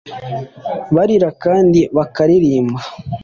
[0.95, 2.79] barira kandi bakaririmba